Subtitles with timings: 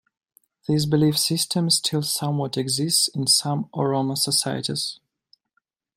[0.67, 4.99] This belief system still somewhat exists in some Oromo societies.